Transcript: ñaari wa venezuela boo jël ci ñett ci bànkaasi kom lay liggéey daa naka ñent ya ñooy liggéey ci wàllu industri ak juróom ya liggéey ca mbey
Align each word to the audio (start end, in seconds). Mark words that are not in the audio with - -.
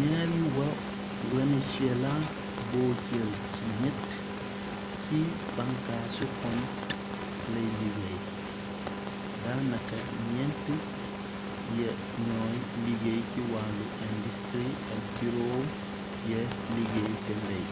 ñaari 0.00 0.40
wa 0.56 0.68
venezuela 1.32 2.12
boo 2.68 2.92
jël 3.06 3.30
ci 3.54 3.64
ñett 3.80 4.06
ci 5.02 5.16
bànkaasi 5.56 6.24
kom 6.38 6.58
lay 7.52 7.68
liggéey 7.80 8.18
daa 9.42 9.60
naka 9.70 9.98
ñent 10.34 10.64
ya 11.78 11.90
ñooy 12.26 12.56
liggéey 12.84 13.20
ci 13.30 13.40
wàllu 13.52 13.84
industri 14.12 14.64
ak 14.94 15.02
juróom 15.18 15.64
ya 16.30 16.40
liggéey 16.74 17.12
ca 17.24 17.32
mbey 17.42 17.64